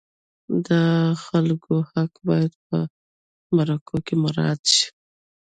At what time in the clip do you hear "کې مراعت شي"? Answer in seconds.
4.05-4.87